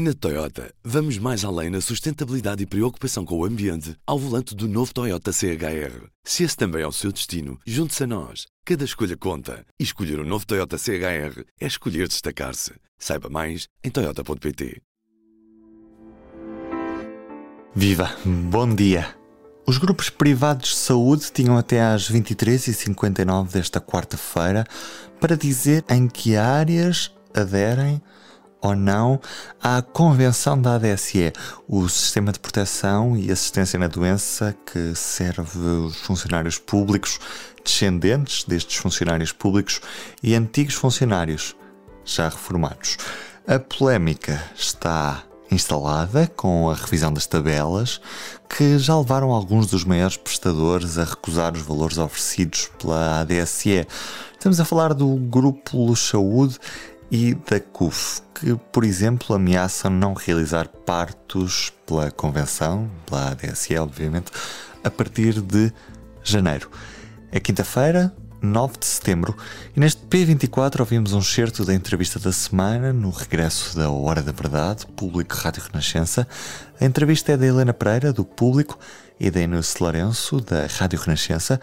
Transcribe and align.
Na 0.00 0.14
Toyota, 0.14 0.72
vamos 0.84 1.18
mais 1.18 1.44
além 1.44 1.70
na 1.70 1.80
sustentabilidade 1.80 2.62
e 2.62 2.66
preocupação 2.66 3.24
com 3.24 3.36
o 3.36 3.44
ambiente 3.44 3.96
ao 4.06 4.16
volante 4.16 4.54
do 4.54 4.68
novo 4.68 4.94
Toyota 4.94 5.32
CHR. 5.32 6.06
Se 6.22 6.44
esse 6.44 6.56
também 6.56 6.82
é 6.82 6.86
o 6.86 6.92
seu 6.92 7.10
destino, 7.10 7.58
junte-se 7.66 8.04
a 8.04 8.06
nós. 8.06 8.46
Cada 8.64 8.84
escolha 8.84 9.16
conta. 9.16 9.66
E 9.76 9.82
escolher 9.82 10.20
o 10.20 10.22
um 10.22 10.24
novo 10.24 10.46
Toyota 10.46 10.78
CHR 10.78 11.42
é 11.60 11.66
escolher 11.66 12.06
destacar-se. 12.06 12.74
Saiba 12.96 13.28
mais 13.28 13.66
em 13.82 13.90
Toyota.pt. 13.90 14.80
Viva! 17.74 18.16
Bom 18.24 18.72
dia! 18.72 19.16
Os 19.66 19.78
grupos 19.78 20.08
privados 20.10 20.70
de 20.70 20.76
saúde 20.76 21.32
tinham 21.32 21.58
até 21.58 21.82
às 21.82 22.08
23h59 22.08 23.50
desta 23.50 23.80
quarta-feira 23.80 24.64
para 25.20 25.36
dizer 25.36 25.84
em 25.90 26.06
que 26.06 26.36
áreas 26.36 27.12
aderem 27.34 28.00
ou 28.60 28.74
não 28.74 29.20
à 29.62 29.82
Convenção 29.82 30.60
da 30.60 30.74
ADSE, 30.74 31.32
o 31.68 31.88
Sistema 31.88 32.32
de 32.32 32.38
Proteção 32.38 33.16
e 33.16 33.30
Assistência 33.30 33.78
na 33.78 33.88
Doença 33.88 34.56
que 34.66 34.94
serve 34.94 35.58
os 35.58 35.96
funcionários 35.98 36.58
públicos, 36.58 37.18
descendentes 37.64 38.44
destes 38.44 38.76
funcionários 38.76 39.32
públicos 39.32 39.80
e 40.22 40.34
antigos 40.34 40.74
funcionários 40.74 41.54
já 42.04 42.28
reformados. 42.28 42.96
A 43.46 43.58
polémica 43.58 44.42
está 44.56 45.22
instalada 45.50 46.26
com 46.36 46.70
a 46.70 46.74
revisão 46.74 47.12
das 47.12 47.26
tabelas, 47.26 48.00
que 48.48 48.78
já 48.78 48.96
levaram 48.96 49.30
alguns 49.30 49.66
dos 49.66 49.84
maiores 49.84 50.16
prestadores 50.16 50.98
a 50.98 51.04
recusar 51.04 51.54
os 51.54 51.62
valores 51.62 51.98
oferecidos 51.98 52.70
pela 52.78 53.20
ADSE. 53.20 53.86
Estamos 54.32 54.60
a 54.60 54.64
falar 54.64 54.94
do 54.94 55.16
Grupo 55.16 55.94
Saúde 55.96 56.58
e 57.10 57.34
da 57.34 57.58
CUF, 57.60 58.20
que, 58.38 58.54
por 58.72 58.84
exemplo, 58.84 59.34
ameaçam 59.34 59.90
não 59.90 60.14
realizar 60.14 60.68
partos 60.68 61.72
pela 61.86 62.10
convenção, 62.10 62.90
pela 63.06 63.30
ADSE, 63.30 63.76
obviamente, 63.76 64.30
a 64.82 64.90
partir 64.90 65.40
de 65.40 65.72
janeiro. 66.22 66.70
É 67.30 67.40
quinta-feira, 67.40 68.14
9 68.40 68.78
de 68.78 68.86
setembro, 68.86 69.36
e 69.76 69.80
neste 69.80 70.00
P24 70.06 70.80
ouvimos 70.80 71.12
um 71.12 71.20
certo 71.20 71.64
da 71.64 71.74
entrevista 71.74 72.18
da 72.18 72.32
semana 72.32 72.92
no 72.92 73.10
regresso 73.10 73.76
da 73.76 73.90
Hora 73.90 74.22
da 74.22 74.32
Verdade, 74.32 74.86
Público 74.86 75.34
Rádio 75.34 75.62
Renascença. 75.62 76.26
A 76.80 76.84
entrevista 76.84 77.32
é 77.32 77.36
da 77.36 77.46
Helena 77.46 77.74
Pereira, 77.74 78.12
do 78.12 78.24
Público, 78.24 78.78
e 79.20 79.30
da 79.30 79.40
Inês 79.40 79.76
Lourenço, 79.80 80.40
da 80.40 80.66
Rádio 80.66 81.00
Renascença. 81.00 81.60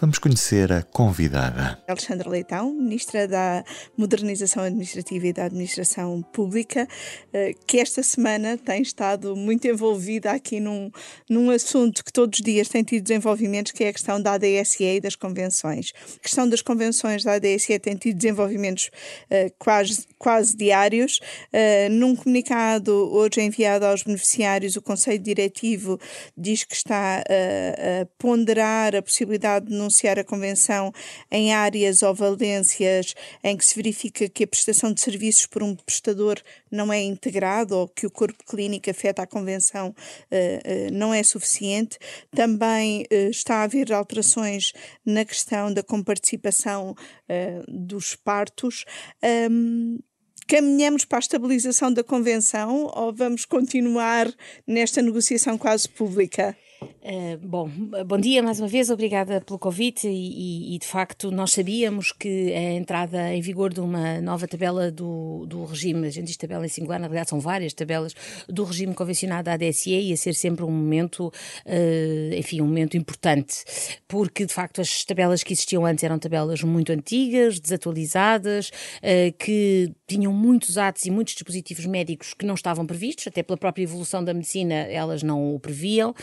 Vamos 0.00 0.18
conhecer 0.18 0.72
a 0.72 0.82
convidada. 0.82 1.78
Alexandra 1.86 2.28
Leitão, 2.28 2.74
Ministra 2.74 3.28
da 3.28 3.64
Modernização 3.96 4.64
Administrativa 4.64 5.28
e 5.28 5.32
da 5.32 5.44
Administração 5.44 6.20
Pública, 6.32 6.88
eh, 7.32 7.52
que 7.64 7.78
esta 7.78 8.02
semana 8.02 8.58
tem 8.58 8.82
estado 8.82 9.36
muito 9.36 9.68
envolvida 9.68 10.32
aqui 10.32 10.58
num, 10.58 10.90
num 11.30 11.48
assunto 11.48 12.04
que 12.04 12.12
todos 12.12 12.40
os 12.40 12.44
dias 12.44 12.68
tem 12.68 12.82
tido 12.82 13.04
desenvolvimentos, 13.04 13.70
que 13.70 13.84
é 13.84 13.88
a 13.88 13.92
questão 13.92 14.20
da 14.20 14.32
ADSE 14.32 14.82
e 14.82 15.00
das 15.00 15.14
convenções. 15.14 15.92
A 16.16 16.18
questão 16.18 16.48
das 16.48 16.60
convenções 16.60 17.22
da 17.22 17.34
ADSE 17.34 17.78
tem 17.78 17.94
tido 17.94 18.16
desenvolvimentos 18.16 18.90
uh, 19.30 19.54
quase, 19.60 20.08
quase 20.18 20.56
diários. 20.56 21.20
Uh, 21.52 21.88
num 21.92 22.16
comunicado 22.16 22.92
hoje 23.12 23.40
enviado 23.40 23.86
aos 23.86 24.02
beneficiários, 24.02 24.74
o 24.74 24.82
Conselho 24.82 25.20
Diretivo 25.20 26.00
diz 26.36 26.64
que 26.64 26.74
está 26.74 27.20
a 27.20 28.06
ponderar 28.18 28.96
a 28.96 29.02
possibilidade 29.02 29.66
de 29.66 29.83
denunciar 29.84 30.18
a 30.18 30.24
Convenção 30.24 30.92
em 31.30 31.52
áreas 31.52 32.02
ou 32.02 32.14
valências 32.14 33.14
em 33.42 33.56
que 33.56 33.64
se 33.64 33.74
verifica 33.74 34.28
que 34.28 34.44
a 34.44 34.46
prestação 34.46 34.92
de 34.92 35.00
serviços 35.00 35.46
por 35.46 35.62
um 35.62 35.74
prestador 35.74 36.40
não 36.70 36.92
é 36.92 37.02
integrado 37.02 37.76
ou 37.76 37.88
que 37.88 38.06
o 38.06 38.10
corpo 38.10 38.42
clínico 38.44 38.90
afeta 38.90 39.22
a 39.22 39.26
Convenção 39.26 39.88
uh, 39.88 39.92
uh, 39.92 40.92
não 40.92 41.12
é 41.12 41.22
suficiente. 41.22 41.98
Também 42.34 43.02
uh, 43.02 43.30
está 43.30 43.56
a 43.56 43.62
haver 43.64 43.92
alterações 43.92 44.72
na 45.04 45.24
questão 45.24 45.72
da 45.72 45.82
comparticipação 45.82 46.94
dos 47.68 48.14
partos. 48.14 48.84
Um, 49.50 49.98
caminhamos 50.46 51.04
para 51.04 51.18
a 51.18 51.20
estabilização 51.20 51.92
da 51.92 52.04
convenção 52.04 52.90
ou 52.94 53.12
vamos 53.12 53.44
continuar 53.44 54.32
nesta 54.66 55.02
negociação 55.02 55.56
quase 55.58 55.88
pública? 55.88 56.56
Uh, 56.84 57.38
bom, 57.46 57.68
bom 58.06 58.18
dia 58.18 58.42
mais 58.42 58.58
uma 58.60 58.68
vez, 58.68 58.90
obrigada 58.90 59.40
pelo 59.40 59.58
convite 59.58 60.08
e, 60.08 60.74
e, 60.74 60.78
de 60.78 60.86
facto 60.86 61.30
nós 61.30 61.52
sabíamos 61.52 62.12
que 62.12 62.52
a 62.52 62.72
entrada 62.72 63.32
em 63.34 63.40
vigor 63.40 63.72
de 63.72 63.80
uma 63.80 64.20
nova 64.20 64.46
tabela 64.46 64.90
do, 64.90 65.46
do 65.46 65.64
regime, 65.64 66.06
a 66.06 66.10
gente 66.10 66.26
diz 66.26 66.36
tabela 66.36 66.64
em 66.64 66.68
singular, 66.68 66.98
na 66.98 67.06
realidade 67.06 67.30
são 67.30 67.40
várias 67.40 67.72
tabelas 67.72 68.14
do 68.48 68.64
regime 68.64 68.94
convencionado 68.94 69.44
da 69.44 69.52
ADSE 69.52 69.90
ia 69.90 70.16
ser 70.16 70.34
sempre 70.34 70.64
um 70.64 70.70
momento, 70.70 71.28
uh, 71.28 72.34
enfim, 72.34 72.60
um 72.60 72.66
momento 72.66 72.96
importante, 72.96 73.64
porque 74.08 74.46
de 74.46 74.52
facto 74.52 74.80
as 74.80 75.04
tabelas 75.04 75.42
que 75.42 75.52
existiam 75.52 75.84
antes 75.84 76.04
eram 76.04 76.18
tabelas 76.18 76.62
muito 76.62 76.92
antigas, 76.92 77.60
desatualizadas, 77.60 78.68
uh, 78.68 79.32
que 79.38 79.92
tinham 80.06 80.32
muitos 80.32 80.78
atos 80.78 81.04
e 81.06 81.10
muitos 81.10 81.34
dispositivos 81.34 81.86
médicos 81.86 82.34
que 82.34 82.46
não 82.46 82.54
estavam 82.54 82.86
previstos, 82.86 83.26
até 83.26 83.42
pela 83.42 83.56
própria 83.56 83.82
evolução 83.82 84.24
da 84.24 84.34
medicina 84.34 84.74
elas 84.74 85.22
não 85.22 85.54
o 85.54 85.60
previam 85.60 86.14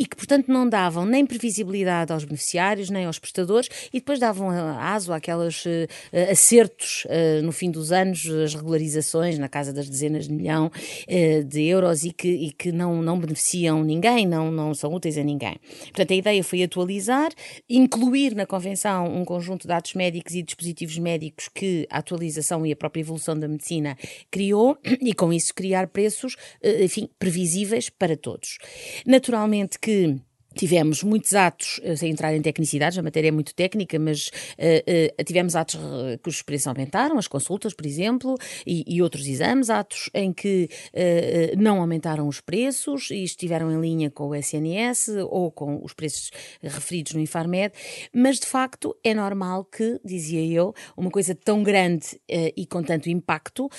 e 0.00 0.06
que, 0.06 0.16
portanto, 0.16 0.48
não 0.48 0.66
davam 0.66 1.04
nem 1.04 1.26
previsibilidade 1.26 2.10
aos 2.10 2.24
beneficiários, 2.24 2.88
nem 2.88 3.04
aos 3.04 3.18
prestadores, 3.18 3.68
e 3.92 3.98
depois 3.98 4.18
davam 4.18 4.48
aso 4.48 5.12
àquelas 5.12 5.66
uh, 5.66 5.86
acertos 6.32 7.04
uh, 7.04 7.42
no 7.42 7.52
fim 7.52 7.70
dos 7.70 7.92
anos, 7.92 8.26
as 8.26 8.54
regularizações 8.54 9.38
na 9.38 9.46
casa 9.46 9.74
das 9.74 9.90
dezenas 9.90 10.26
de 10.26 10.32
milhão 10.32 10.68
uh, 10.68 11.44
de 11.44 11.64
euros 11.64 12.02
e 12.02 12.12
que, 12.12 12.28
e 12.28 12.50
que 12.50 12.72
não, 12.72 13.02
não 13.02 13.20
beneficiam 13.20 13.84
ninguém, 13.84 14.26
não, 14.26 14.50
não 14.50 14.72
são 14.72 14.94
úteis 14.94 15.18
a 15.18 15.22
ninguém. 15.22 15.60
Portanto, 15.88 16.12
a 16.12 16.16
ideia 16.16 16.42
foi 16.42 16.62
atualizar, 16.62 17.30
incluir 17.68 18.34
na 18.34 18.46
Convenção 18.46 19.04
um 19.14 19.22
conjunto 19.22 19.62
de 19.62 19.68
dados 19.68 19.92
médicos 19.92 20.34
e 20.34 20.42
dispositivos 20.42 20.96
médicos 20.96 21.50
que 21.54 21.86
a 21.90 21.98
atualização 21.98 22.64
e 22.64 22.72
a 22.72 22.76
própria 22.76 23.02
evolução 23.02 23.38
da 23.38 23.46
medicina 23.46 23.98
criou 24.30 24.78
e, 24.82 25.12
com 25.12 25.30
isso, 25.30 25.54
criar 25.54 25.88
preços, 25.88 26.36
enfim, 26.64 27.06
previsíveis 27.18 27.90
para 27.90 28.16
todos. 28.16 28.56
Naturalmente 29.04 29.78
que 29.78 29.89
que 29.90 30.29
Tivemos 30.60 31.02
muitos 31.02 31.32
atos, 31.32 31.80
eh, 31.82 31.96
sem 31.96 32.10
entrar 32.10 32.34
em 32.34 32.42
tecnicidades, 32.42 32.98
a 32.98 33.02
matéria 33.02 33.28
é 33.28 33.30
muito 33.30 33.54
técnica, 33.54 33.98
mas 33.98 34.28
uh, 34.28 35.18
uh, 35.18 35.24
tivemos 35.24 35.56
atos 35.56 35.80
cujos 36.22 36.42
preços 36.42 36.66
aumentaram, 36.66 37.16
as 37.16 37.26
consultas, 37.26 37.72
por 37.72 37.86
exemplo, 37.86 38.36
e, 38.66 38.84
e 38.86 39.00
outros 39.00 39.26
exames, 39.26 39.70
atos 39.70 40.10
em 40.12 40.34
que 40.34 40.68
uh, 40.92 41.58
não 41.58 41.80
aumentaram 41.80 42.28
os 42.28 42.42
preços 42.42 43.10
e 43.10 43.24
estiveram 43.24 43.72
em 43.72 43.80
linha 43.80 44.10
com 44.10 44.28
o 44.28 44.34
SNS 44.34 45.08
ou 45.30 45.50
com 45.50 45.82
os 45.82 45.94
preços 45.94 46.30
referidos 46.62 47.14
no 47.14 47.22
Infarmed, 47.22 47.72
mas 48.12 48.38
de 48.38 48.44
facto 48.44 48.94
é 49.02 49.14
normal 49.14 49.64
que, 49.64 49.98
dizia 50.04 50.44
eu, 50.44 50.74
uma 50.94 51.10
coisa 51.10 51.34
tão 51.34 51.62
grande 51.62 52.20
e 52.28 52.66
com 52.66 52.82
tanto 52.82 53.08
impacto 53.08 53.70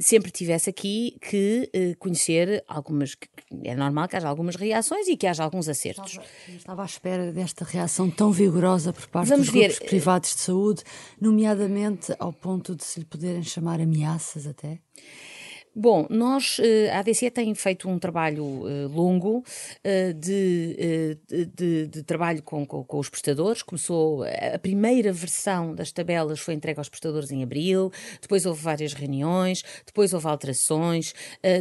sempre 0.00 0.30
tivesse 0.30 0.70
aqui 0.70 1.16
que 1.20 1.68
conhecer 1.98 2.62
algumas. 2.68 3.16
É 3.64 3.74
normal 3.74 4.06
que 4.06 4.16
haja 4.16 4.28
algumas 4.28 4.54
reações 4.54 5.08
e 5.08 5.16
que 5.16 5.26
haja 5.26 5.42
alguns 5.42 5.68
acertos 5.68 5.95
Estava, 6.04 6.26
estava 6.48 6.82
à 6.82 6.84
espera 6.84 7.32
desta 7.32 7.64
reação 7.64 8.10
tão 8.10 8.30
vigorosa 8.32 8.92
por 8.92 9.06
parte 9.08 9.28
Vamos 9.28 9.46
dos 9.46 9.54
ver. 9.54 9.68
grupos 9.68 9.88
privados 9.88 10.34
de 10.34 10.40
saúde, 10.40 10.82
nomeadamente 11.20 12.14
ao 12.18 12.32
ponto 12.32 12.74
de 12.74 12.84
se 12.84 13.00
lhe 13.00 13.06
poderem 13.06 13.42
chamar 13.42 13.80
ameaças 13.80 14.46
até? 14.46 14.78
Bom, 15.78 16.06
nós, 16.08 16.56
eh, 16.58 16.88
a 16.90 17.00
ADC 17.00 17.30
tem 17.30 17.54
feito 17.54 17.86
um 17.86 17.98
trabalho 17.98 18.66
eh, 18.66 18.86
longo 18.86 19.44
eh, 19.84 20.14
de, 20.14 21.18
de, 21.54 21.86
de 21.86 22.02
trabalho 22.02 22.42
com, 22.42 22.64
com, 22.64 22.82
com, 22.82 22.98
os 22.98 23.10
prestadores. 23.10 23.62
Começou, 23.62 24.24
a 24.24 24.58
primeira 24.58 25.12
versão 25.12 25.74
das 25.74 25.92
tabelas 25.92 26.40
foi 26.40 26.54
entregue 26.54 26.80
aos 26.80 26.88
prestadores 26.88 27.30
em 27.30 27.42
abril, 27.42 27.92
depois 28.22 28.46
houve 28.46 28.62
várias 28.62 28.94
reuniões, 28.94 29.62
depois 29.84 30.14
houve 30.14 30.26
alterações, 30.26 31.12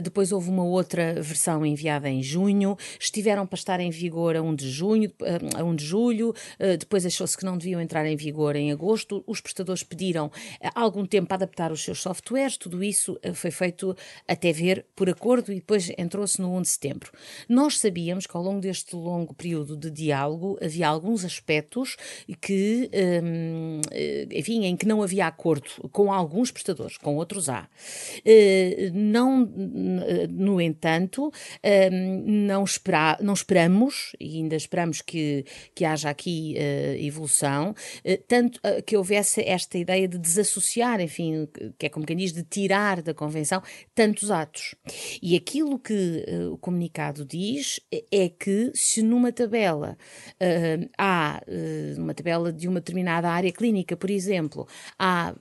depois 0.01 0.31
houve 0.31 0.49
uma 0.49 0.63
outra 0.63 1.21
versão 1.21 1.65
enviada 1.65 2.09
em 2.09 2.23
junho, 2.23 2.77
estiveram 2.97 3.45
para 3.45 3.57
estar 3.57 3.79
em 3.81 3.89
vigor 3.89 4.37
a 4.37 4.41
1 4.41 4.55
de 4.55 4.69
junho, 4.69 5.11
a 5.57 5.63
1 5.63 5.75
de 5.75 5.83
julho, 5.85 6.33
depois 6.79 7.05
achou-se 7.05 7.37
que 7.37 7.43
não 7.43 7.57
deviam 7.57 7.81
entrar 7.81 8.05
em 8.05 8.15
vigor 8.15 8.55
em 8.55 8.71
agosto, 8.71 9.23
os 9.27 9.41
prestadores 9.41 9.83
pediram 9.83 10.31
algum 10.73 11.05
tempo 11.05 11.27
para 11.27 11.35
adaptar 11.35 11.71
os 11.71 11.83
seus 11.83 12.01
softwares, 12.01 12.55
tudo 12.55 12.81
isso 12.81 13.19
foi 13.33 13.51
feito 13.51 13.95
até 14.27 14.51
ver 14.51 14.85
por 14.95 15.09
acordo 15.09 15.51
e 15.51 15.55
depois 15.55 15.91
entrou-se 15.97 16.41
no 16.41 16.55
1 16.57 16.61
de 16.61 16.69
setembro. 16.69 17.11
Nós 17.47 17.79
sabíamos 17.79 18.25
que 18.25 18.35
ao 18.35 18.43
longo 18.43 18.61
deste 18.61 18.95
longo 18.95 19.33
período 19.33 19.75
de 19.75 19.89
diálogo 19.91 20.57
havia 20.61 20.87
alguns 20.87 21.23
aspectos 21.23 21.95
que, 22.41 22.89
hum, 23.23 23.81
eh, 23.91 24.27
enfim, 24.31 24.65
em 24.65 24.75
que 24.75 24.85
não 24.85 25.01
havia 25.01 25.27
acordo 25.27 25.69
com 25.91 26.11
alguns 26.11 26.51
prestadores, 26.51 26.97
com 26.97 27.15
outros 27.15 27.49
há. 27.49 27.67
Eh, 28.25 28.91
não, 28.93 29.45
no 30.29 30.59
entanto, 30.61 31.31
hum, 31.91 32.23
não, 32.25 32.63
espera, 32.63 33.17
não 33.21 33.33
esperamos, 33.33 34.15
e 34.19 34.37
ainda 34.37 34.55
esperamos 34.55 35.01
que, 35.01 35.45
que 35.73 35.85
haja 35.85 36.09
aqui 36.09 36.55
uh, 36.57 37.05
evolução, 37.05 37.73
tanto 38.27 38.59
que 38.85 38.95
houvesse 38.97 39.41
esta 39.41 39.77
ideia 39.77 40.07
de 40.07 40.17
desassociar, 40.17 41.01
enfim, 41.01 41.47
que 41.77 41.85
é 41.85 41.89
como 41.89 42.05
quem 42.05 42.15
diz, 42.15 42.31
de 42.31 42.43
tirar 42.43 43.01
da 43.01 43.13
Convenção 43.13 43.61
tantos 43.95 44.29
atos. 44.29 44.75
E 45.21 45.37
aquilo 45.37 45.79
que 45.79 46.25
uh, 46.27 46.51
o 46.51 46.57
comunicado 46.57 47.25
diz 47.25 47.79
é 48.11 48.27
que 48.27 48.69
se 48.75 49.01
numa 49.01 49.31
tabela 49.31 49.97
uh, 50.33 50.89
há, 50.97 51.41
uh, 51.47 51.99
numa 51.99 52.13
tabela 52.13 52.51
de 52.51 52.67
uma 52.67 52.81
determinada 52.81 53.29
área 53.29 53.51
clínica, 53.53 53.95
por 53.95 54.09
exemplo, 54.09 54.67
há 54.99 55.33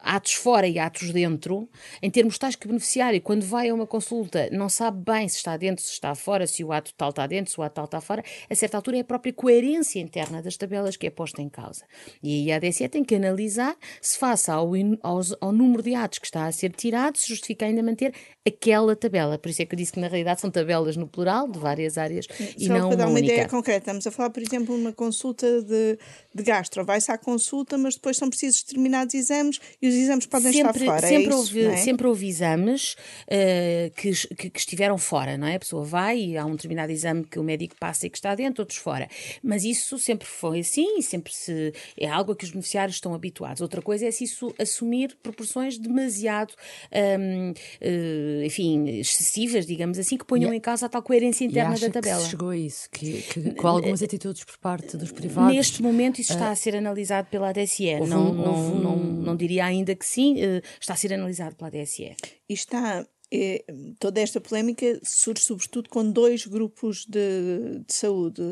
atos 0.00 0.32
fora 0.32 0.66
e 0.66 0.78
atos 0.78 1.12
dentro, 1.12 1.68
em 2.02 2.10
termos 2.10 2.36
tais 2.36 2.56
que 2.56 2.66
o 2.66 2.68
beneficiário, 2.68 3.20
quando 3.22 3.44
vai 3.44 3.68
a 3.68 3.74
uma 3.74 3.86
consulta, 3.86 4.48
não 4.50 4.68
sabe 4.68 5.04
bem 5.04 5.28
se 5.28 5.36
está 5.36 5.56
dentro, 5.56 5.84
se 5.84 5.92
está 5.92 6.14
fora, 6.16 6.46
se 6.46 6.64
o 6.64 6.72
ato 6.72 6.92
tal 6.96 7.10
está 7.10 7.26
dentro, 7.28 7.52
se 7.52 7.60
o 7.60 7.62
ato 7.62 7.74
tal 7.74 7.84
está 7.84 8.00
fora, 8.00 8.24
a 8.50 8.54
certa 8.54 8.76
altura 8.76 8.96
é 8.96 9.00
a 9.00 9.04
própria 9.04 9.32
coerência 9.32 10.00
interna 10.00 10.42
das 10.42 10.56
tabelas 10.56 10.96
que 10.96 11.06
é 11.06 11.10
posta 11.10 11.40
em 11.40 11.48
causa. 11.48 11.84
E 12.20 12.50
aí 12.50 12.52
a 12.52 12.56
ADSE 12.56 12.88
tem 12.88 13.04
que 13.04 13.14
analisar 13.14 13.76
se 14.00 14.18
face 14.18 14.50
ao, 14.50 14.68
ao, 15.00 15.20
ao 15.40 15.52
número 15.52 15.82
de 15.82 15.94
atos 15.94 16.18
que 16.18 16.26
está 16.26 16.46
a 16.46 16.52
ser 16.52 16.72
tirado, 16.72 17.16
se 17.16 17.28
justifica 17.28 17.51
justifica 17.52 17.66
ainda 17.66 17.82
manter 17.82 18.12
aquela 18.46 18.96
tabela. 18.96 19.38
Por 19.38 19.48
isso 19.48 19.62
é 19.62 19.66
que 19.66 19.74
eu 19.74 19.76
disse 19.76 19.92
que 19.92 20.00
na 20.00 20.08
realidade 20.08 20.40
são 20.40 20.50
tabelas 20.50 20.96
no 20.96 21.06
plural, 21.06 21.48
de 21.48 21.58
várias 21.58 21.98
áreas, 21.98 22.26
Só 22.26 22.44
e 22.58 22.68
não 22.68 22.88
para 22.88 22.96
dar 22.96 23.04
uma, 23.04 23.10
uma 23.10 23.20
ideia 23.20 23.48
concreta, 23.48 23.78
estamos 23.78 24.06
a 24.06 24.10
falar, 24.10 24.30
por 24.30 24.42
exemplo, 24.42 24.74
uma 24.74 24.92
consulta 24.92 25.62
de, 25.62 25.98
de 26.34 26.42
gastro. 26.42 26.84
Vai-se 26.84 27.10
à 27.10 27.18
consulta, 27.18 27.76
mas 27.76 27.94
depois 27.94 28.16
são 28.16 28.28
precisos 28.28 28.62
determinados 28.62 29.14
exames 29.14 29.60
e 29.80 29.88
os 29.88 29.94
exames 29.94 30.26
podem 30.26 30.52
sempre, 30.52 30.82
estar 30.82 30.94
fora. 30.94 31.06
É 31.06 31.08
sempre, 31.08 31.32
é 31.32 31.36
houve, 31.36 31.64
é? 31.64 31.76
sempre 31.76 32.06
houve 32.06 32.28
exames 32.28 32.94
uh, 33.26 33.90
que, 33.96 34.12
que, 34.34 34.50
que, 34.50 34.58
estiveram 34.58 34.96
fora, 34.98 35.36
não 35.36 35.46
é? 35.46 35.56
A 35.56 35.58
pessoa 35.58 35.84
vai 35.84 36.18
e 36.18 36.36
há 36.36 36.44
um 36.44 36.52
determinado 36.52 36.92
exame 36.92 37.24
que 37.24 37.38
o 37.38 37.42
médico 37.42 37.76
passa 37.78 38.06
e 38.06 38.10
que 38.10 38.16
está 38.16 38.34
dentro, 38.34 38.62
outros 38.62 38.78
fora. 38.78 39.08
Mas 39.42 39.64
isso 39.64 39.98
sempre 39.98 40.26
foi 40.26 40.60
assim 40.60 40.98
e 40.98 41.02
sempre 41.02 41.34
se, 41.34 41.72
é 41.98 42.08
algo 42.08 42.32
a 42.32 42.36
que 42.36 42.44
os 42.44 42.50
beneficiários 42.50 42.96
estão 42.96 43.14
habituados. 43.14 43.60
Outra 43.60 43.82
coisa 43.82 44.06
é 44.06 44.10
se 44.10 44.24
isso 44.24 44.54
assumir 44.58 45.16
proporções 45.22 45.78
demasiado 45.78 46.54
um, 46.92 47.50
uh, 47.50 48.44
enfim, 48.44 48.88
excessivas, 48.88 49.66
digamos 49.66 49.98
assim, 49.98 50.16
que 50.16 50.24
ponham 50.24 50.52
em 50.52 50.60
causa 50.60 50.86
a 50.86 50.88
tal 50.88 51.02
coerência 51.02 51.44
interna 51.44 51.78
da 51.78 51.90
tabela. 51.90 52.18
Que 52.18 52.24
se 52.24 52.30
chegou 52.30 52.50
a 52.50 52.56
isso, 52.56 52.88
que, 52.90 53.22
que, 53.22 53.54
com 53.54 53.68
algumas 53.68 54.02
atitudes 54.02 54.44
por 54.44 54.56
parte 54.58 54.96
dos 54.96 55.12
privados. 55.12 55.54
Neste 55.54 55.82
momento, 55.82 56.21
isso 56.22 56.32
está 56.32 56.48
uh, 56.48 56.52
a 56.52 56.56
ser 56.56 56.76
analisado 56.76 57.28
pela 57.28 57.50
ADSE. 57.50 58.00
Não, 58.00 58.32
não, 58.32 58.74
não, 58.74 58.96
não, 58.96 59.36
diria 59.36 59.64
ainda 59.64 59.94
que 59.94 60.06
sim, 60.06 60.34
uh, 60.34 60.62
está 60.80 60.94
a 60.94 60.96
ser 60.96 61.12
analisado 61.12 61.54
pela 61.56 61.68
ADSE. 61.68 62.16
E 62.48 62.54
está 62.54 63.06
é, 63.34 63.64
toda 63.98 64.20
esta 64.20 64.40
polémica 64.40 65.00
surge 65.02 65.42
sobretudo 65.42 65.88
com 65.88 66.10
dois 66.10 66.46
grupos 66.46 67.06
de, 67.06 67.82
de 67.86 67.92
saúde, 67.92 68.42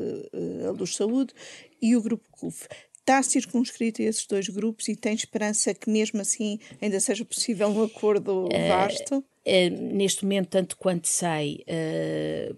a 0.67 0.71
Luz 0.71 0.97
Saúde 0.97 1.35
e 1.83 1.95
o 1.95 2.01
grupo 2.01 2.25
CUF 2.31 2.67
está 3.11 3.23
circunscrito 3.23 4.01
a 4.01 4.05
esses 4.05 4.27
dois 4.27 4.49
grupos 4.49 4.89
e 4.89 4.95
tem 4.95 5.15
esperança 5.15 5.75
que 5.75 5.91
mesmo 5.91 6.21
assim 6.21 6.59
ainda 6.81 7.01
seja 7.01 7.25
possível 7.25 7.69
um 7.69 7.83
acordo 7.83 8.47
uh, 8.47 8.69
vasto? 8.69 9.19
Uh, 9.19 9.95
neste 9.95 10.23
momento, 10.23 10.49
tanto 10.49 10.77
quanto 10.77 11.09
sei, 11.09 11.65
uh, 11.67 12.57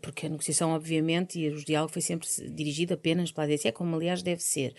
porque 0.00 0.26
a 0.26 0.28
negociação, 0.28 0.70
obviamente, 0.70 1.38
e 1.38 1.48
o 1.48 1.64
diálogo 1.64 1.92
foi 1.92 2.02
sempre 2.02 2.28
dirigido 2.50 2.94
apenas 2.94 3.30
pela 3.32 3.46
ADSE, 3.46 3.72
como 3.72 3.94
aliás 3.96 4.22
deve 4.22 4.42
ser. 4.42 4.74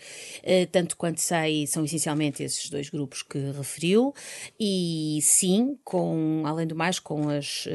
tanto 0.72 0.96
quanto 0.96 1.20
sei, 1.20 1.66
são 1.66 1.84
essencialmente 1.84 2.42
esses 2.42 2.68
dois 2.70 2.90
grupos 2.90 3.22
que 3.22 3.38
referiu, 3.38 4.14
e 4.58 5.18
sim, 5.22 5.78
com, 5.84 6.42
além 6.44 6.66
do 6.66 6.74
mais, 6.74 6.98
com 6.98 7.28
as 7.28 7.68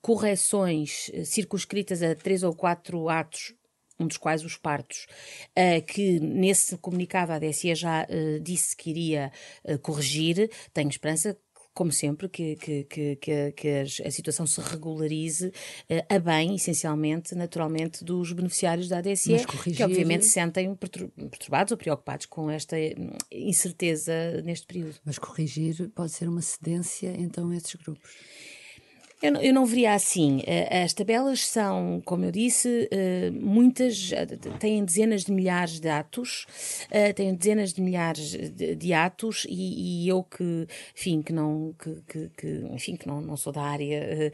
correções 0.00 1.10
circunscritas 1.24 2.02
a 2.02 2.14
três 2.14 2.42
ou 2.42 2.54
quatro 2.54 3.08
atos 3.08 3.54
um 3.98 4.06
dos 4.06 4.16
quais 4.16 4.44
os 4.44 4.56
partos, 4.56 5.06
uh, 5.50 5.84
que 5.84 6.20
nesse 6.20 6.76
comunicado 6.78 7.32
a 7.32 7.38
DSE 7.38 7.74
já 7.74 8.04
uh, 8.04 8.40
disse 8.40 8.76
que 8.76 8.90
iria 8.90 9.32
uh, 9.64 9.78
corrigir. 9.78 10.50
Tenho 10.72 10.88
esperança 10.88 11.36
como 11.78 11.92
sempre, 11.92 12.28
que, 12.28 12.56
que, 12.56 12.82
que, 13.20 13.52
que 13.52 13.68
a, 14.04 14.10
situação 14.10 14.44
se 14.48 14.60
regularize 14.60 15.52
a 16.08 16.18
bem, 16.18 16.56
essencialmente, 16.56 17.36
naturalmente, 17.36 18.02
dos 18.02 18.32
beneficiários 18.32 18.88
da 18.88 18.98
ADSE, 18.98 19.46
corrigir... 19.46 19.76
que 19.76 19.84
obviamente 19.84 20.24
se 20.24 20.32
sentem 20.32 20.74
perturbados 20.74 21.70
ou 21.70 21.78
preocupados 21.78 22.26
com 22.26 22.50
esta 22.50 22.76
hum, 22.76 23.12
incerteza 23.30 24.12
neste 24.42 24.66
período. 24.66 24.96
Mas 25.04 25.20
corrigir 25.20 25.88
pode 25.90 26.10
ser 26.10 26.28
uma 26.28 26.42
cedência, 26.42 27.14
então, 27.16 27.50
a 27.50 27.56
esses 27.56 27.76
grupos? 27.76 28.10
Eu 29.20 29.32
não, 29.32 29.40
eu 29.40 29.52
não 29.52 29.66
veria 29.66 29.94
assim. 29.94 30.42
Eh, 30.46 30.82
as 30.84 30.92
tabelas 30.92 31.46
são, 31.46 32.00
como 32.04 32.24
eu 32.24 32.30
disse, 32.30 32.88
eh, 32.90 33.30
muitas, 33.32 34.12
eh, 34.12 34.26
têm 34.60 34.84
dezenas 34.84 35.24
de 35.24 35.32
milhares 35.32 35.80
de 35.80 35.88
atos, 35.88 36.46
têm 37.16 37.34
dezenas 37.34 37.72
de 37.72 37.80
milhares 37.80 38.30
de, 38.30 38.76
de 38.76 38.92
atos 38.92 39.44
e, 39.48 40.04
e, 40.04 40.08
eu 40.08 40.22
que, 40.22 40.66
enfim, 40.94 41.20
que 41.20 41.32
não, 41.32 41.74
que, 41.78 42.30
que, 42.36 42.64
enfim, 42.72 42.96
que 42.96 43.08
não, 43.08 43.20
não 43.20 43.36
sou 43.36 43.52
da 43.52 43.62
área 43.62 44.32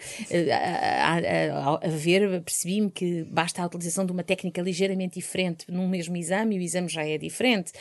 a, 0.52 1.14
a, 1.14 1.86
a 1.86 1.88
ver, 1.88 2.42
percebi-me 2.42 2.90
que 2.90 3.25
basta 3.25 3.62
a 3.62 3.66
utilização 3.66 4.04
de 4.04 4.12
uma 4.12 4.22
técnica 4.22 4.60
ligeiramente 4.60 5.14
diferente 5.14 5.64
num 5.69 5.88
mesmo 5.88 6.16
exame 6.16 6.56
e 6.56 6.58
o 6.58 6.62
exame 6.62 6.88
já 6.88 7.06
é 7.06 7.16
diferente 7.16 7.72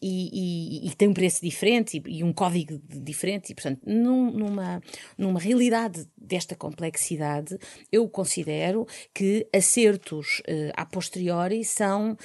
e, 0.00 0.84
e, 0.84 0.88
e 0.88 0.94
tem 0.94 1.08
um 1.08 1.14
preço 1.14 1.40
diferente 1.42 2.02
e, 2.06 2.22
um 2.22 2.32
código 2.32 2.80
diferente 2.88 3.50
e, 3.50 3.54
portanto, 3.54 3.80
num, 3.84 4.30
numa, 4.30 4.82
numa 5.18 5.40
realidade 5.40 6.03
desta 6.16 6.54
complexidade, 6.54 7.58
eu 7.90 8.08
considero 8.08 8.86
que 9.12 9.46
acertos 9.54 10.40
uh, 10.40 10.72
a 10.74 10.86
posteriori 10.86 11.64
são 11.64 12.16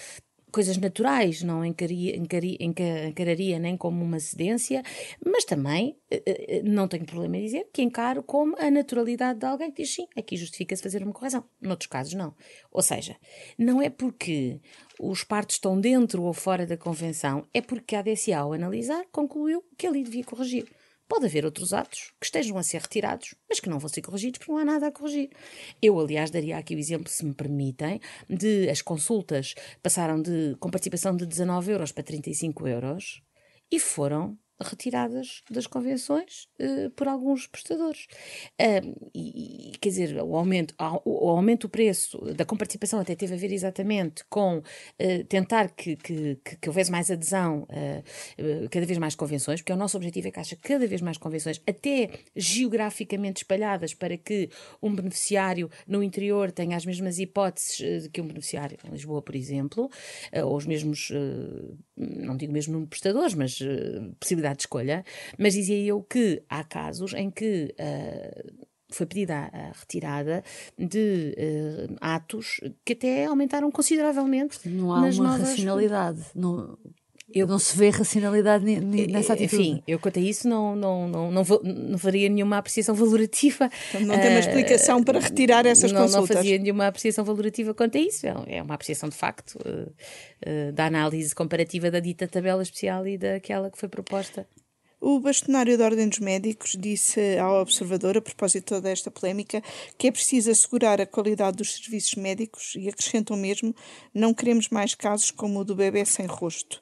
coisas 0.52 0.78
naturais, 0.78 1.44
não 1.44 1.64
encararia 1.64 3.60
nem 3.60 3.78
como 3.78 4.04
uma 4.04 4.20
cedência, 4.20 4.84
mas 5.24 5.46
também 5.46 5.98
eh, 6.10 6.24
eh, 6.26 6.62
não 6.64 6.88
tenho 6.88 7.06
problema 7.06 7.38
em 7.38 7.44
dizer 7.44 7.68
que 7.72 7.81
encaro 7.81 8.24
como 8.24 8.56
a 8.58 8.70
naturalidade 8.72 9.40
de 9.40 9.46
alguém 9.46 9.72
que 9.72 9.84
diz 9.84 9.94
sim, 9.94 10.08
aqui 10.18 10.36
justifica-se 10.38 10.82
fazer 10.82 11.04
uma 11.04 11.14
correção. 11.14 11.44
Noutros 11.62 11.88
casos, 11.88 12.14
não. 12.14 12.34
Ou 12.72 12.82
seja, 12.82 13.16
não 13.58 13.82
é 13.82 13.90
porque 13.90 14.60
os 15.00 15.24
partos 15.24 15.56
estão 15.56 15.80
dentro 15.80 16.24
ou 16.24 16.34
fora 16.34 16.66
da 16.66 16.78
convenção, 16.78 17.46
é 17.54 17.62
porque 17.62 17.96
a 17.96 18.00
ADSA, 18.00 18.36
ao 18.36 18.54
analisar, 18.54 19.06
concluiu 19.12 19.64
que 19.78 19.88
ali 19.88 20.04
devia 20.04 20.24
corrigir. 20.24 20.68
Pode 21.10 21.26
haver 21.26 21.44
outros 21.44 21.74
atos 21.74 22.14
que 22.20 22.28
estejam 22.28 22.56
a 22.56 22.62
ser 22.62 22.82
retirados, 22.82 23.34
mas 23.50 23.60
que 23.60 23.68
não 23.68 23.80
vão 23.80 23.90
ser 23.90 24.04
corrigidos 24.04 24.38
porque 24.38 24.52
não 24.52 24.60
há 24.60 24.64
nada 24.64 24.88
a 24.88 24.92
corrigir. 24.92 25.32
Eu, 25.82 26.00
aliás, 26.00 26.30
daria 26.30 26.56
aqui 26.56 26.76
o 26.76 26.80
exemplo, 26.80 27.10
se 27.10 27.26
me 27.26 27.34
permitem, 27.34 28.00
de 28.30 28.70
as 28.70 28.84
consultas 28.84 29.56
passaram 29.82 30.22
de, 30.22 30.56
com 30.60 30.70
participação 30.70 31.18
de 31.18 31.26
19 31.26 31.72
euros 31.72 31.92
para 31.92 32.04
35 32.04 32.68
euros 32.68 33.24
e 33.72 33.80
foram 33.80 34.38
retiradas 34.62 35.42
das 35.50 35.66
convenções 35.66 36.48
uh, 36.60 36.90
por 36.92 37.08
alguns 37.08 37.48
prestadores. 37.48 38.08
Uh, 38.60 39.10
e, 39.16 39.72
quer 39.80 39.90
dizer, 39.90 40.22
o 40.22 40.36
aumento, 40.36 40.75
o, 41.06 41.30
aumento 41.30 41.68
do 41.68 41.70
preço 41.70 42.20
da 42.34 42.46
comparticipação 42.46 43.00
até 43.00 43.16
teve 43.16 43.34
a 43.34 43.38
ver 43.38 43.51
exatamente 43.51 44.24
com 44.30 44.58
uh, 44.58 45.24
tentar 45.28 45.70
que, 45.70 45.96
que, 45.96 46.38
que, 46.60 46.70
houvesse 46.70 46.92
mais 46.92 47.10
adesão, 47.10 47.68
eh, 47.70 48.04
cada 48.70 48.86
vez 48.86 48.98
mais 48.98 49.16
convenções, 49.16 49.62
porque 49.62 49.74
o 49.74 49.75
nosso 49.75 49.98
objetivo 49.98 50.28
é 50.28 50.32
que 50.32 50.39
haja 50.39 50.56
cada 50.62 50.86
vez 50.86 51.01
mais 51.01 51.18
convenções, 51.18 51.62
até 51.68 52.10
geograficamente 52.36 53.38
espalhadas, 53.38 53.94
para 53.94 54.18
que 54.18 54.50
um 54.82 54.94
beneficiário 54.94 55.70
no 55.88 56.04
interior 56.04 56.51
tenha 56.51 56.78
as 56.78 56.86
mesmas 56.86 57.20
hipóteses 57.20 58.08
que 58.08 58.22
um 58.22 58.28
beneficiário 58.28 58.78
em 58.86 58.92
Lisboa, 58.92 59.22
por 59.22 59.36
exemplo, 59.36 59.89
ou 60.44 60.56
os 60.56 60.66
mesmos, 60.66 61.12
não 61.96 62.38
digo 62.38 62.54
mesmo 62.54 62.74
número 62.74 62.88
de 62.88 62.89
prestadores, 62.89 63.34
mas 63.34 63.60
possibilidades 64.20 64.49
liberdade 64.50 64.58
de 64.58 64.63
escolha, 64.63 65.06
mas 65.38 65.53
dizia 65.53 65.77
eu 65.86 66.01
que 66.01 66.44
há 66.50 66.63
casos 66.63 67.13
em 67.13 67.29
que 67.29 67.74
uh, 67.79 68.65
foi 68.91 69.06
pedida 69.06 69.50
a, 69.53 69.72
retirada 69.79 70.44
de 70.77 71.36
uh, 71.38 71.96
atos 72.01 72.60
que 72.84 72.94
até 72.94 73.25
aumentaram 73.25 73.72
consideravelmente. 73.72 74.68
Não 74.68 74.94
há 74.94 75.00
uma 75.01 75.12
novas... 75.12 75.50
racionalidade. 75.50 76.25
Não, 76.36 76.77
eu, 77.33 77.48
não 77.48 77.59
se 77.59 77.77
vê 77.77 77.89
racionalidade 77.89 78.65
nessa 78.65 79.33
atitude. 79.33 79.62
Enfim, 79.62 79.83
eu 79.88 80.00
quanto 80.00 80.19
a 80.19 80.21
isso 80.21 80.48
não, 80.48 80.75
não, 80.75 81.07
não, 81.07 81.31
não, 81.31 81.43
não 81.63 81.98
faria 81.98 82.29
nenhuma 82.29 82.57
apreciação 82.57 82.95
valorativa. 82.95 83.69
Então 83.89 84.01
não 84.07 84.19
tem 84.19 84.29
uma 84.31 84.39
explicação 84.39 85.00
uh, 85.00 85.05
para 85.05 85.19
retirar 85.19 85.65
essas 85.65 85.91
não, 85.91 86.01
consultas. 86.01 86.29
Não 86.29 86.36
fazia 86.38 86.57
nenhuma 86.57 86.88
apreciação 86.88 87.24
valorativa 87.25 87.74
quanto 87.74 87.98
a 87.98 88.01
isso. 88.01 88.25
É, 88.27 88.33
é 88.48 88.62
uma 88.62 88.74
apreciação 88.74 89.09
de 89.09 89.15
facto 89.15 89.55
uh, 89.55 89.91
uh, 89.91 90.71
da 90.74 90.86
análise 90.86 91.33
comparativa 91.36 91.91
da 91.91 92.00
dita 92.00 92.27
tabela 92.27 92.63
especial 92.63 93.07
e 93.07 93.17
daquela 93.17 93.69
que 93.69 93.77
foi 93.77 93.89
proposta. 93.89 94.48
O 95.01 95.17
bastonário 95.17 95.77
da 95.77 95.86
Ordem 95.86 96.09
dos 96.09 96.19
Médicos 96.19 96.75
disse 96.77 97.38
ao 97.38 97.62
Observador, 97.62 98.17
a 98.17 98.21
propósito 98.21 98.65
de 98.65 98.65
toda 98.65 98.89
esta 98.89 99.09
polémica, 99.09 99.63
que 99.98 100.07
é 100.07 100.12
preciso 100.12 100.51
assegurar 100.51 101.00
a 101.00 101.05
qualidade 101.05 101.55
dos 101.55 101.75
serviços 101.75 102.15
médicos 102.15 102.74
e 102.75 102.89
acrescentam 102.89 103.38
mesmo: 103.38 103.74
não 104.13 104.33
queremos 104.33 104.67
mais 104.67 104.93
casos 104.93 105.31
como 105.31 105.59
o 105.59 105.63
do 105.63 105.74
bebê 105.74 106.03
sem 106.03 106.25
rosto. 106.25 106.81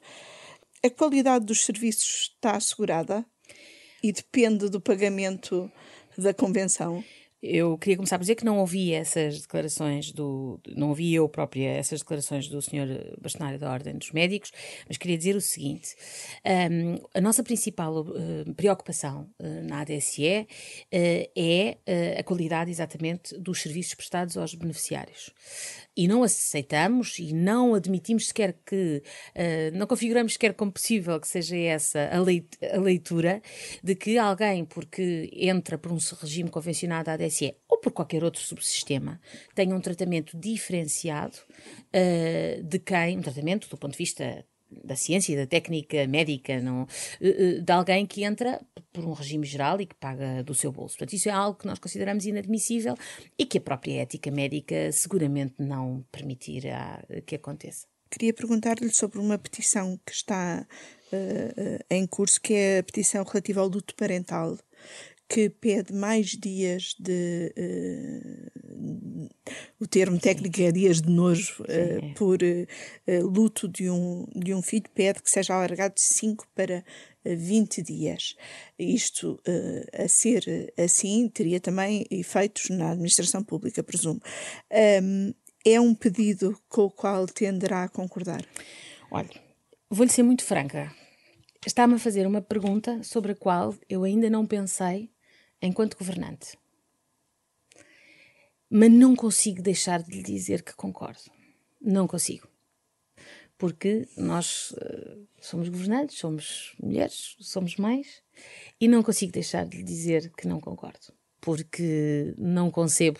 A 0.84 0.88
qualidade 0.88 1.44
dos 1.44 1.64
serviços 1.64 2.30
está 2.34 2.56
assegurada 2.56 3.26
e 4.00 4.12
depende 4.12 4.68
do 4.68 4.80
pagamento 4.80 5.70
da 6.16 6.32
convenção? 6.32 7.04
Eu 7.42 7.78
queria 7.78 7.96
começar 7.96 8.18
por 8.18 8.22
dizer 8.22 8.34
que 8.34 8.44
não 8.44 8.58
ouvi 8.58 8.92
essas 8.92 9.42
declarações 9.42 10.10
do. 10.10 10.60
Não 10.74 10.88
ouvi 10.88 11.14
eu 11.14 11.28
própria 11.28 11.68
essas 11.70 12.00
declarações 12.00 12.48
do 12.48 12.60
Sr. 12.60 13.16
Bastonário 13.20 13.58
da 13.58 13.70
Ordem 13.70 13.96
dos 13.96 14.10
Médicos, 14.10 14.50
mas 14.88 14.96
queria 14.96 15.16
dizer 15.16 15.36
o 15.36 15.40
seguinte: 15.40 15.94
um, 16.44 16.96
a 17.14 17.20
nossa 17.20 17.42
principal 17.44 18.00
uh, 18.00 18.54
preocupação 18.56 19.30
uh, 19.38 19.68
na 19.68 19.80
ADSE 19.82 20.46
uh, 20.48 21.30
é 21.36 21.78
a 22.18 22.22
qualidade 22.24 22.70
exatamente 22.70 23.38
dos 23.38 23.62
serviços 23.62 23.94
prestados 23.94 24.36
aos 24.36 24.54
beneficiários. 24.54 25.30
E 25.96 26.08
não 26.08 26.22
aceitamos 26.22 27.18
e 27.18 27.32
não 27.32 27.74
admitimos 27.74 28.28
sequer 28.28 28.56
que, 28.64 29.02
não 29.72 29.86
configuramos 29.86 30.34
sequer 30.34 30.54
como 30.54 30.70
possível 30.70 31.18
que 31.18 31.26
seja 31.26 31.56
essa 31.56 32.08
a 32.12 32.78
leitura 32.78 33.42
de 33.82 33.96
que 33.96 34.16
alguém, 34.16 34.64
porque 34.64 35.28
entra 35.32 35.76
por 35.76 35.90
um 35.90 35.98
regime 36.20 36.50
convencionado 36.50 37.10
à 37.10 37.14
ADSE, 37.14 37.27
TSE 37.28 37.54
ou 37.68 37.78
por 37.78 37.92
qualquer 37.92 38.24
outro 38.24 38.40
subsistema 38.40 39.20
tenha 39.54 39.74
um 39.74 39.80
tratamento 39.80 40.36
diferenciado 40.36 41.36
uh, 41.36 42.62
de 42.62 42.78
quem, 42.78 43.18
um 43.18 43.22
tratamento 43.22 43.68
do 43.68 43.76
ponto 43.76 43.92
de 43.92 43.98
vista 43.98 44.44
da 44.84 44.94
ciência 44.94 45.34
da 45.34 45.46
técnica 45.46 46.06
médica, 46.06 46.60
não, 46.60 46.82
uh, 46.82 47.62
de 47.62 47.72
alguém 47.72 48.06
que 48.06 48.24
entra 48.24 48.60
por 48.92 49.04
um 49.04 49.12
regime 49.12 49.46
geral 49.46 49.80
e 49.80 49.86
que 49.86 49.94
paga 49.94 50.42
do 50.42 50.54
seu 50.54 50.70
bolso. 50.70 50.96
Portanto, 50.96 51.14
isso 51.14 51.28
é 51.28 51.32
algo 51.32 51.58
que 51.58 51.66
nós 51.66 51.78
consideramos 51.78 52.26
inadmissível 52.26 52.96
e 53.38 53.46
que 53.46 53.58
a 53.58 53.60
própria 53.60 54.02
ética 54.02 54.30
médica 54.30 54.92
seguramente 54.92 55.54
não 55.58 56.04
permitirá 56.12 57.02
que 57.26 57.34
aconteça. 57.34 57.86
Queria 58.10 58.32
perguntar-lhe 58.32 58.88
sobre 58.90 59.18
uma 59.18 59.38
petição 59.38 60.00
que 60.04 60.12
está 60.12 60.66
uh, 61.12 61.84
em 61.90 62.06
curso, 62.06 62.40
que 62.40 62.54
é 62.54 62.78
a 62.78 62.82
petição 62.82 63.22
relativa 63.22 63.60
ao 63.60 63.68
luto 63.68 63.94
parental, 63.94 64.56
que 65.28 65.50
pede 65.50 65.92
mais 65.92 66.28
dias 66.28 66.94
de. 66.98 67.52
Uh, 67.56 69.28
o 69.78 69.86
termo 69.86 70.18
técnico 70.18 70.60
é 70.60 70.72
dias 70.72 71.00
de 71.02 71.10
nojo 71.10 71.62
uh, 71.62 72.14
por 72.14 72.38
uh, 72.42 73.26
luto 73.26 73.68
de 73.68 73.90
um, 73.90 74.26
de 74.34 74.54
um 74.54 74.62
filho, 74.62 74.88
pede 74.94 75.22
que 75.22 75.30
seja 75.30 75.54
alargado 75.54 75.94
de 75.94 76.02
5 76.02 76.46
para 76.54 76.84
20 77.24 77.82
dias. 77.82 78.34
Isto, 78.78 79.38
a 79.92 80.08
ser 80.08 80.72
assim, 80.78 81.28
teria 81.28 81.60
também 81.60 82.06
efeitos 82.10 82.70
na 82.70 82.92
administração 82.92 83.44
pública, 83.44 83.82
presumo. 83.82 84.20
Um, 85.02 85.34
é 85.64 85.78
um 85.78 85.94
pedido 85.94 86.58
com 86.68 86.82
o 86.84 86.90
qual 86.90 87.26
tenderá 87.26 87.84
a 87.84 87.88
concordar? 87.88 88.42
Olha, 89.10 89.30
vou-lhe 89.90 90.10
ser 90.10 90.22
muito 90.22 90.42
franca. 90.42 90.90
Está-me 91.66 91.94
a 91.94 91.98
fazer 91.98 92.26
uma 92.26 92.40
pergunta 92.40 93.02
sobre 93.02 93.32
a 93.32 93.36
qual 93.36 93.74
eu 93.88 94.04
ainda 94.04 94.30
não 94.30 94.46
pensei 94.46 95.10
enquanto 95.60 95.96
governante. 95.96 96.56
Mas 98.70 98.90
não 98.90 99.16
consigo 99.16 99.62
deixar 99.62 100.02
de 100.02 100.10
lhe 100.10 100.22
dizer 100.22 100.62
que 100.62 100.74
concordo. 100.74 101.30
Não 101.80 102.06
consigo. 102.06 102.46
Porque 103.56 104.06
nós 104.16 104.70
uh, 104.72 105.26
somos 105.40 105.68
governantes, 105.68 106.18
somos 106.18 106.74
mulheres, 106.80 107.34
somos 107.40 107.76
mães, 107.76 108.22
e 108.80 108.86
não 108.86 109.02
consigo 109.02 109.32
deixar 109.32 109.66
de 109.66 109.78
lhe 109.78 109.82
dizer 109.82 110.30
que 110.36 110.46
não 110.46 110.60
concordo. 110.60 111.12
Porque 111.40 112.34
não 112.36 112.70
concebo 112.70 113.18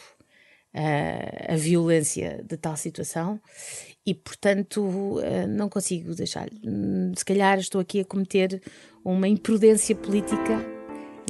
uh, 0.74 1.52
a 1.52 1.56
violência 1.56 2.44
de 2.44 2.56
tal 2.56 2.76
situação 2.76 3.40
e, 4.06 4.14
portanto, 4.14 4.82
uh, 4.82 5.46
não 5.48 5.68
consigo 5.68 6.14
deixar. 6.14 6.48
Se 7.16 7.24
calhar 7.24 7.58
estou 7.58 7.80
aqui 7.80 8.00
a 8.00 8.04
cometer 8.04 8.62
uma 9.04 9.26
imprudência 9.26 9.96
política 9.96 10.77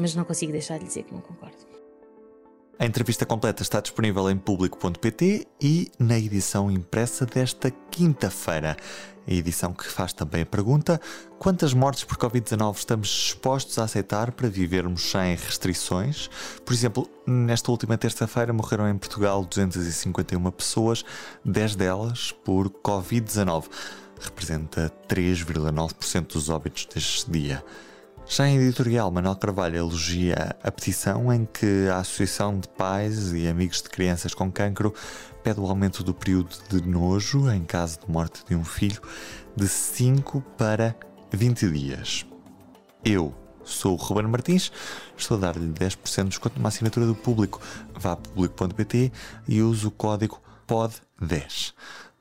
mas 0.00 0.14
não 0.14 0.24
consigo 0.24 0.52
deixar 0.52 0.78
de 0.78 0.84
dizer 0.84 1.04
que 1.04 1.14
não 1.14 1.20
concordo. 1.20 1.78
A 2.80 2.86
entrevista 2.86 3.26
completa 3.26 3.60
está 3.60 3.80
disponível 3.80 4.30
em 4.30 4.38
público.pt 4.38 5.48
e 5.60 5.90
na 5.98 6.16
edição 6.16 6.70
impressa 6.70 7.26
desta 7.26 7.72
quinta-feira. 7.90 8.76
A 9.26 9.32
edição 9.34 9.74
que 9.74 9.84
faz 9.84 10.12
também 10.12 10.42
a 10.42 10.46
pergunta: 10.46 11.00
quantas 11.40 11.74
mortes 11.74 12.04
por 12.04 12.16
Covid-19 12.16 12.76
estamos 12.76 13.08
dispostos 13.08 13.80
a 13.80 13.82
aceitar 13.82 14.30
para 14.30 14.48
vivermos 14.48 15.10
sem 15.10 15.34
restrições? 15.34 16.30
Por 16.64 16.72
exemplo, 16.72 17.10
nesta 17.26 17.68
última 17.72 17.98
terça-feira 17.98 18.52
morreram 18.52 18.88
em 18.88 18.96
Portugal 18.96 19.44
251 19.44 20.50
pessoas, 20.52 21.04
10 21.44 21.74
delas 21.74 22.30
por 22.30 22.70
Covid-19. 22.70 23.64
Representa 24.20 24.88
3,9% 25.08 26.32
dos 26.32 26.48
óbitos 26.48 26.86
deste 26.86 27.28
dia. 27.28 27.64
Já 28.30 28.46
em 28.46 28.58
editorial, 28.58 29.10
Manuel 29.10 29.36
Carvalho 29.36 29.78
elogia 29.78 30.54
a 30.62 30.70
petição 30.70 31.32
em 31.32 31.46
que 31.46 31.88
a 31.88 32.00
Associação 32.00 32.60
de 32.60 32.68
Pais 32.68 33.32
e 33.32 33.48
Amigos 33.48 33.80
de 33.80 33.88
Crianças 33.88 34.34
com 34.34 34.52
Cancro 34.52 34.94
pede 35.42 35.58
o 35.58 35.66
aumento 35.66 36.04
do 36.04 36.12
período 36.12 36.54
de 36.68 36.86
nojo 36.86 37.50
em 37.50 37.64
caso 37.64 38.00
de 38.00 38.12
morte 38.12 38.44
de 38.46 38.54
um 38.54 38.62
filho 38.62 39.00
de 39.56 39.66
5 39.66 40.42
para 40.58 40.94
20 41.32 41.70
dias. 41.70 42.26
Eu 43.02 43.34
sou 43.64 43.94
o 43.94 43.96
Ruben 43.96 44.26
Martins, 44.26 44.70
estou 45.16 45.38
a 45.38 45.40
dar-lhe 45.40 45.66
10% 45.66 46.24
de 46.24 46.28
desconto 46.28 46.58
numa 46.58 46.68
assinatura 46.68 47.06
do 47.06 47.14
público. 47.14 47.62
Vá 47.94 48.12
a 48.12 48.16
público.pt 48.16 49.10
e 49.48 49.62
use 49.62 49.86
o 49.86 49.90
código 49.90 50.38
POD10. 50.68 51.72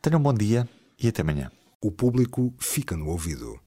Tenham 0.01 0.21
um 0.21 0.23
bom 0.23 0.33
dia 0.33 0.67
e 0.97 1.09
até 1.09 1.21
amanhã. 1.21 1.51
O 1.81 1.91
público 1.91 2.53
fica 2.59 2.95
no 2.95 3.09
ouvido. 3.09 3.66